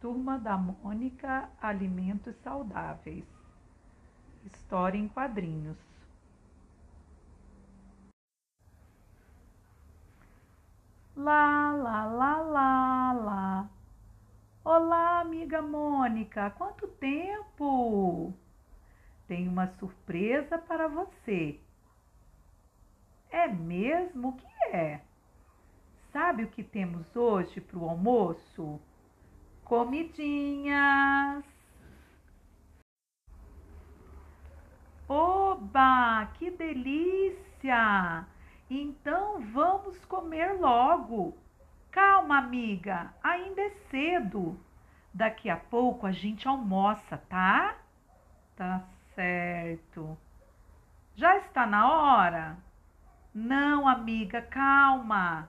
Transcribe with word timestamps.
Turma 0.00 0.38
da 0.38 0.56
Mônica 0.56 1.50
Alimentos 1.60 2.34
Saudáveis. 2.36 3.26
História 4.46 4.96
em 4.96 5.06
quadrinhos. 5.06 5.76
Lá, 11.14 11.72
lá, 11.72 12.06
lá, 12.06 12.36
lá, 12.40 13.12
lá. 13.12 13.70
Olá, 14.64 15.20
amiga 15.20 15.60
Mônica, 15.60 16.48
quanto 16.52 16.88
tempo! 16.88 18.32
Tenho 19.28 19.50
uma 19.50 19.66
surpresa 19.66 20.56
para 20.56 20.88
você. 20.88 21.60
É 23.28 23.46
mesmo? 23.48 24.30
O 24.30 24.32
que 24.32 24.46
é? 24.74 25.02
Sabe 26.10 26.44
o 26.44 26.48
que 26.48 26.64
temos 26.64 27.14
hoje 27.14 27.60
para 27.60 27.78
o 27.78 27.86
almoço? 27.86 28.80
Comidinhas! 29.70 31.44
Oba, 35.08 36.26
que 36.34 36.50
delícia! 36.50 38.26
Então 38.68 39.40
vamos 39.52 40.04
comer 40.06 40.54
logo. 40.58 41.38
Calma, 41.88 42.38
amiga, 42.38 43.14
ainda 43.22 43.62
é 43.62 43.70
cedo. 43.92 44.58
Daqui 45.14 45.48
a 45.48 45.56
pouco 45.56 46.04
a 46.04 46.10
gente 46.10 46.48
almoça, 46.48 47.16
tá? 47.28 47.76
Tá 48.56 48.82
certo. 49.14 50.18
Já 51.14 51.36
está 51.36 51.64
na 51.64 51.88
hora? 51.88 52.56
Não, 53.32 53.86
amiga, 53.86 54.42
calma. 54.42 55.48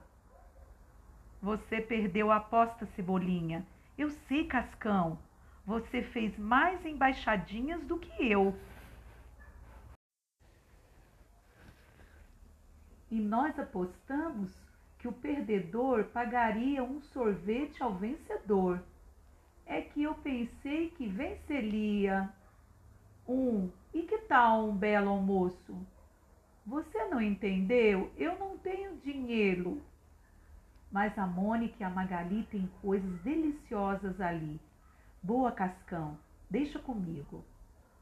Você 1.42 1.82
perdeu 1.82 2.32
a 2.32 2.36
aposta, 2.36 2.86
Cebolinha. 2.96 3.66
Eu 3.98 4.10
sei, 4.10 4.46
Cascão. 4.48 5.20
Você 5.66 6.02
fez 6.02 6.38
mais 6.38 6.86
embaixadinhas 6.86 7.84
do 7.84 7.98
que 8.00 8.32
eu. 8.32 8.56
E 13.10 13.20
nós 13.20 13.60
apostamos 13.60 14.52
que 14.98 15.08
o 15.08 15.12
perdedor 15.12 16.06
pagaria 16.06 16.84
um 16.84 17.02
sorvete 17.02 17.84
ao 17.84 17.94
vencedor. 17.94 18.82
É 19.66 19.82
que 19.82 20.04
eu 20.04 20.16
pensei 20.16 20.90
que 20.92 21.08
venceria. 21.08 22.30
Um, 23.28 23.70
e 23.94 24.04
que 24.04 24.18
tal 24.20 24.70
um 24.70 24.76
belo 24.76 25.10
almoço? 25.10 25.76
Você 26.66 27.06
não 27.06 27.22
entendeu? 27.22 28.12
Eu 28.18 28.38
não 28.40 28.58
tenho 28.58 28.96
dinheiro. 28.98 29.82
Mas 30.92 31.18
a 31.18 31.26
Mônica 31.26 31.76
e 31.80 31.84
a 31.84 31.90
Magali 31.90 32.44
têm 32.52 32.70
coisas 32.82 33.22
deliciosas 33.22 34.20
ali. 34.20 34.60
Boa, 35.24 35.52
Cascão, 35.52 36.18
deixa 36.50 36.80
comigo. 36.80 37.46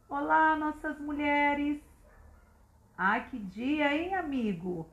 Olá, 0.09 0.55
nossas 0.55 0.99
mulheres. 0.99 1.79
Ai, 2.97 3.29
que 3.29 3.37
dia, 3.37 3.95
hein, 3.95 4.15
amigo? 4.15 4.89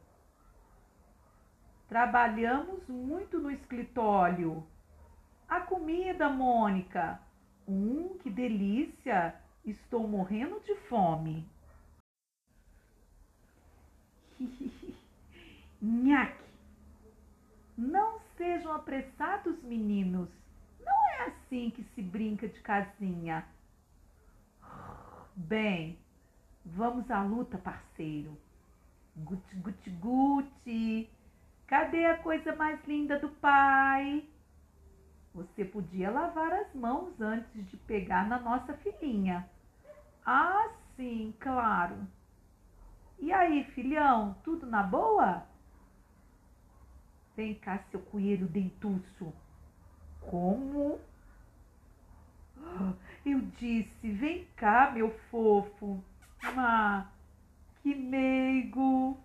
Trabalhamos 1.89 2.87
muito 2.87 3.39
no 3.39 3.51
escritório. 3.51 4.67
A 5.49 5.61
comida, 5.61 6.29
Mônica. 6.29 7.19
Hum, 7.67 8.19
que 8.23 8.29
delícia! 8.29 9.35
Estou 9.65 10.07
morrendo 10.07 10.61
de 10.61 10.77
fome. 10.89 11.49
Nhaque! 15.81 16.46
Apressados, 18.77 19.63
meninos. 19.63 20.29
Não 20.85 21.09
é 21.15 21.29
assim 21.29 21.71
que 21.71 21.83
se 21.95 22.03
brinca 22.03 22.47
de 22.47 22.61
casinha. 22.61 23.45
Bem, 25.35 25.99
vamos 26.65 27.11
à 27.11 27.23
luta, 27.23 27.57
parceiro. 27.57 28.37
Guti, 29.17 29.57
guti, 29.57 29.91
guti. 29.91 31.11
Cadê 31.67 32.05
a 32.05 32.19
coisa 32.19 32.55
mais 32.55 32.79
linda 32.87 33.19
do 33.19 33.31
pai? 33.31 34.29
Você 35.35 35.65
podia 35.65 36.11
lavar 36.11 36.53
as 36.53 36.75
mãos 36.75 37.19
antes 37.19 37.71
de 37.71 37.77
pegar 37.79 38.29
na 38.29 38.39
nossa 38.39 38.75
filhinha. 38.75 39.49
Ah, 40.25 40.69
sim, 40.97 41.35
claro. 41.41 41.97
E 43.19 43.33
aí, 43.33 43.65
filhão, 43.73 44.37
tudo 44.45 44.67
na 44.67 44.83
boa? 44.83 45.47
Vem 47.37 47.55
cá, 47.55 47.79
seu 47.91 48.01
coelho 48.01 48.49
dentuço. 48.49 49.31
Como? 50.23 50.99
Eu 53.27 53.41
disse, 53.59 54.11
vem 54.11 54.47
cá, 54.57 54.91
meu 54.91 55.11
fofo. 55.31 56.03
Ah, 56.43 57.07
que 57.83 57.95
meigo. 57.95 59.19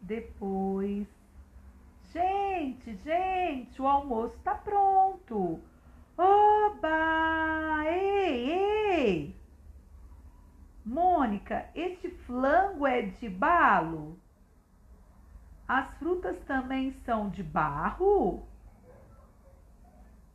Depois, 0.00 1.06
gente, 2.12 2.96
gente, 2.96 3.80
o 3.80 3.86
almoço 3.86 4.36
está 4.36 4.56
pronto. 4.56 5.60
Oba! 6.18 7.84
Ei, 7.84 8.50
ei! 8.50 9.35
Mônica, 11.46 11.70
este 11.74 12.10
flango 12.10 12.86
é 12.86 13.02
de 13.02 13.28
balo? 13.28 14.20
As 15.68 15.96
frutas 15.98 16.38
também 16.44 16.92
são 17.04 17.30
de 17.30 17.42
barro? 17.42 18.46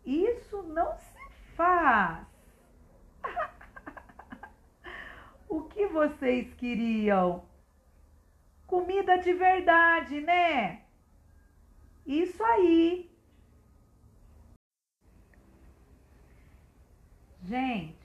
Isso 0.06 0.64
não 0.64 0.96
se 0.96 1.30
faz. 1.56 2.26
o 5.50 5.64
que 5.64 5.86
vocês 5.88 6.54
queriam? 6.54 7.44
Comida 8.66 9.18
de 9.18 9.34
verdade, 9.34 10.22
né? 10.22 10.84
Isso 12.06 12.42
aí. 12.44 13.12
Gente, 17.44 17.98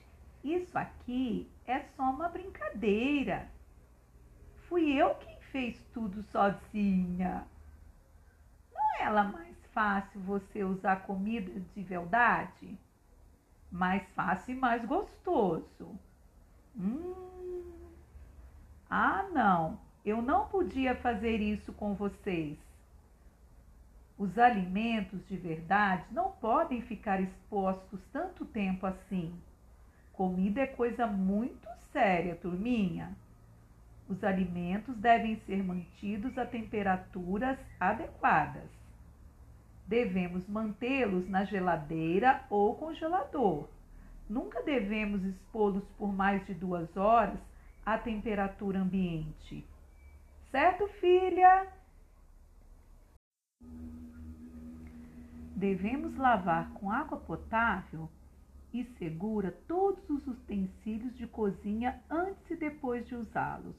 isso 0.43 0.77
aqui 0.77 1.49
é 1.67 1.81
só 1.97 2.05
uma 2.05 2.29
brincadeira. 2.77 3.49
Fui 4.69 4.93
eu 4.93 5.15
quem 5.17 5.41
fez 5.53 5.83
tudo 5.93 6.23
sozinha. 6.25 7.47
Não 8.73 8.83
é 8.99 9.03
ela 9.03 9.25
mais 9.25 9.57
fácil 9.73 10.21
você 10.21 10.63
usar 10.63 11.07
comida 11.07 11.61
de 11.75 11.83
verdade? 11.83 12.79
Mais 13.71 14.07
fácil 14.11 14.55
e 14.55 14.59
mais 14.59 14.85
gostoso. 14.85 15.99
Hum. 16.77 17.15
Ah, 18.89 19.25
não. 19.33 19.81
Eu 20.05 20.23
não 20.23 20.47
podia 20.47 20.95
fazer 20.95 21.41
isso 21.41 21.73
com 21.73 21.95
vocês. 21.95 22.59
Os 24.19 24.39
alimentos 24.39 25.27
de 25.27 25.37
verdade 25.37 26.05
não 26.11 26.31
podem 26.33 26.81
ficar 26.81 27.21
expostos 27.21 28.01
tanto 28.13 28.45
tempo 28.47 28.87
assim. 28.87 29.35
Comida 30.17 30.63
é 30.63 30.67
coisa 30.67 31.07
muito 31.07 31.69
séria, 31.93 32.35
turminha. 32.37 33.15
Os 34.09 34.25
alimentos 34.25 34.97
devem 34.97 35.37
ser 35.41 35.63
mantidos 35.63 36.39
a 36.39 36.47
temperaturas 36.47 37.59
adequadas. 37.79 38.71
Devemos 39.87 40.49
mantê-los 40.49 41.29
na 41.29 41.45
geladeira 41.45 42.45
ou 42.49 42.75
congelador. 42.77 43.69
Nunca 44.27 44.63
devemos 44.63 45.23
expô-los 45.23 45.85
por 45.99 46.11
mais 46.11 46.45
de 46.47 46.55
duas 46.55 46.97
horas 46.97 47.39
à 47.85 47.99
temperatura 47.99 48.79
ambiente. 48.79 49.67
Certo, 50.51 50.89
filha? 50.99 51.67
Devemos 55.55 56.17
lavar 56.17 56.71
com 56.73 56.91
água 56.91 57.19
potável 57.19 58.09
e 58.73 58.85
segura 58.99 59.53
todos 59.67 60.09
os 60.11 60.27
utensílios 60.27 61.17
de 61.17 61.27
cozinha 61.27 62.01
antes 62.11 62.51
e 62.51 62.57
depois 62.57 63.07
de 63.07 63.15
usá-los. 63.15 63.77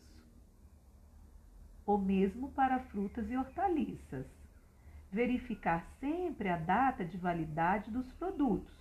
O 1.86 1.98
mesmo 1.98 2.52
para 2.52 2.80
frutas 2.80 3.30
e 3.30 3.38
hortaliças. 3.38 4.26
Verificar 5.12 5.88
sempre 6.00 6.50
a 6.50 6.58
data 6.58 7.06
de 7.06 7.18
validade 7.18 7.90
dos 7.90 8.12
produtos, 8.14 8.74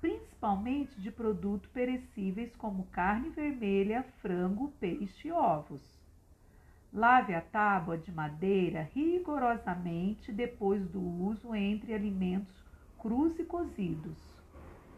principalmente 0.00 1.00
de 1.00 1.10
produtos 1.10 1.70
perecíveis 1.70 2.54
como 2.56 2.86
carne 2.86 3.30
vermelha, 3.30 4.02
frango, 4.20 4.70
peixe 4.80 5.28
e 5.28 5.32
ovos. 5.32 5.80
Lave 6.92 7.34
a 7.34 7.40
tábua 7.40 7.96
de 7.96 8.12
madeira 8.12 8.90
rigorosamente 8.94 10.32
depois 10.32 10.86
do 10.90 11.00
uso 11.00 11.54
entre 11.54 11.94
alimentos 11.94 12.54
crus 12.98 13.38
e 13.38 13.44
cozidos 13.44 14.39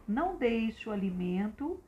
não 0.07 0.37
deixe 0.37 0.89
o 0.89 0.93
alimento 0.93 1.81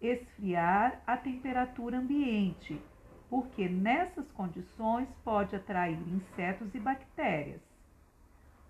esfriar 0.00 1.02
a 1.06 1.16
temperatura 1.16 1.98
ambiente, 1.98 2.80
porque 3.28 3.68
nessas 3.68 4.30
condições 4.32 5.08
pode 5.24 5.54
atrair 5.56 5.98
insetos 6.08 6.74
e 6.74 6.78
bactérias. 6.78 7.60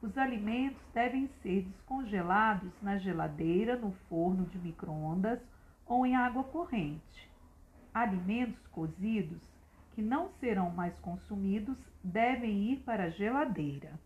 Os 0.00 0.16
alimentos 0.16 0.80
devem 0.94 1.28
ser 1.42 1.62
descongelados 1.62 2.72
na 2.80 2.98
geladeira, 2.98 3.76
no 3.76 3.92
forno 4.08 4.46
de 4.46 4.58
microondas 4.58 5.40
ou 5.86 6.06
em 6.06 6.14
água 6.14 6.44
corrente. 6.44 7.30
Alimentos 7.92 8.64
cozidos 8.68 9.42
que 9.94 10.02
não 10.02 10.30
serão 10.38 10.70
mais 10.70 10.96
consumidos 11.00 11.76
devem 12.02 12.72
ir 12.72 12.78
para 12.84 13.04
a 13.04 13.10
geladeira. 13.10 13.98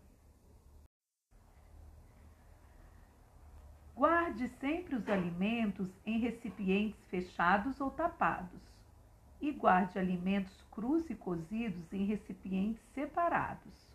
Guarde 4.33 4.49
sempre 4.59 4.95
os 4.95 5.07
alimentos 5.07 5.87
em 6.03 6.17
recipientes 6.17 7.05
fechados 7.05 7.79
ou 7.79 7.91
tapados. 7.91 8.59
E 9.39 9.51
guarde 9.51 9.99
alimentos 9.99 10.59
crus 10.71 11.07
e 11.07 11.13
cozidos 11.13 11.93
em 11.93 12.03
recipientes 12.05 12.81
separados. 12.95 13.87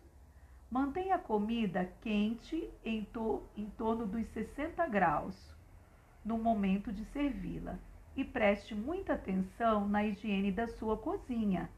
Mantenha 0.70 1.16
a 1.16 1.18
comida 1.18 1.92
quente 2.02 2.70
em, 2.84 3.04
to 3.06 3.42
em 3.56 3.68
torno 3.70 4.06
dos 4.06 4.24
60 4.28 4.86
graus 4.86 5.56
no 6.24 6.38
momento 6.38 6.92
de 6.92 7.04
servi-la 7.06 7.76
e 8.14 8.24
preste 8.24 8.76
muita 8.76 9.14
atenção 9.14 9.88
na 9.88 10.04
higiene 10.04 10.52
da 10.52 10.68
sua 10.68 10.96
cozinha 10.96 11.68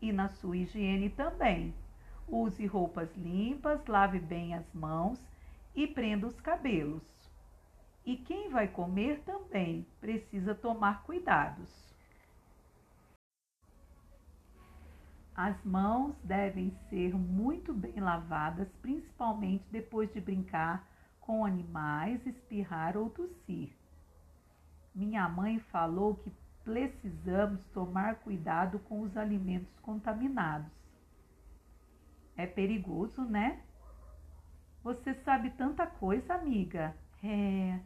e 0.00 0.12
na 0.12 0.28
sua 0.28 0.56
higiene 0.56 1.10
também. 1.10 1.74
Use 2.28 2.64
roupas 2.66 3.12
limpas, 3.16 3.84
lave 3.88 4.20
bem 4.20 4.54
as 4.54 4.72
mãos 4.72 5.20
e 5.74 5.88
prenda 5.88 6.28
os 6.28 6.40
cabelos. 6.40 7.15
E 8.06 8.16
quem 8.16 8.48
vai 8.48 8.68
comer 8.68 9.20
também 9.24 9.84
precisa 10.00 10.54
tomar 10.54 11.02
cuidados. 11.02 11.68
As 15.34 15.60
mãos 15.64 16.16
devem 16.22 16.70
ser 16.88 17.12
muito 17.14 17.74
bem 17.74 17.98
lavadas, 18.00 18.68
principalmente 18.80 19.66
depois 19.72 20.10
de 20.14 20.20
brincar 20.20 20.88
com 21.20 21.44
animais, 21.44 22.24
espirrar 22.24 22.96
ou 22.96 23.10
tossir. 23.10 23.76
Minha 24.94 25.28
mãe 25.28 25.58
falou 25.58 26.14
que 26.14 26.32
precisamos 26.62 27.60
tomar 27.74 28.20
cuidado 28.20 28.78
com 28.78 29.02
os 29.02 29.16
alimentos 29.16 29.78
contaminados. 29.80 30.70
É 32.36 32.46
perigoso, 32.46 33.22
né? 33.22 33.62
Você 34.84 35.12
sabe 35.24 35.50
tanta 35.50 35.86
coisa, 35.86 36.34
amiga. 36.34 36.96
É. 37.22 37.80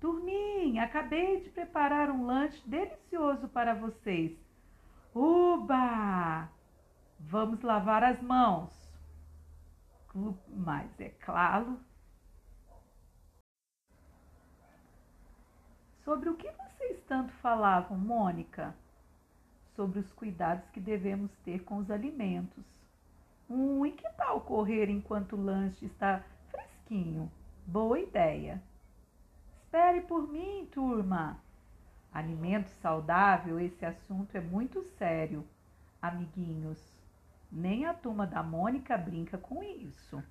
Turminha, 0.00 0.84
acabei 0.84 1.40
de 1.40 1.50
preparar 1.50 2.10
um 2.10 2.26
lanche 2.26 2.62
delicioso 2.68 3.48
para 3.48 3.74
vocês. 3.74 4.36
Uba! 5.14 6.48
Vamos 7.18 7.62
lavar 7.62 8.04
as 8.04 8.20
mãos. 8.20 8.70
Mas 10.48 10.88
é 11.00 11.08
claro. 11.08 11.78
Sobre 16.04 16.28
o 16.28 16.36
que 16.36 16.50
vocês 16.50 17.02
tanto 17.08 17.32
falavam, 17.34 17.98
Mônica? 17.98 18.74
Sobre 19.74 19.98
os 19.98 20.12
cuidados 20.12 20.68
que 20.70 20.80
devemos 20.80 21.30
ter 21.44 21.64
com 21.64 21.78
os 21.78 21.90
alimentos. 21.90 22.64
Hum, 23.48 23.84
e 23.84 23.92
que 23.92 24.08
tal 24.10 24.40
correr 24.42 24.88
enquanto 24.88 25.34
o 25.36 25.42
lanche 25.42 25.84
está 25.86 26.22
fresquinho? 26.50 27.30
Boa 27.66 27.98
ideia. 27.98 28.62
Espere 29.76 30.00
por 30.00 30.26
mim, 30.32 30.66
turma. 30.72 31.38
Alimento 32.10 32.70
saudável, 32.80 33.60
esse 33.60 33.84
assunto 33.84 34.34
é 34.34 34.40
muito 34.40 34.82
sério, 34.82 35.46
amiguinhos. 36.00 36.78
Nem 37.52 37.84
a 37.84 37.92
turma 37.92 38.26
da 38.26 38.42
Mônica 38.42 38.96
brinca 38.96 39.36
com 39.36 39.62
isso. 39.62 40.24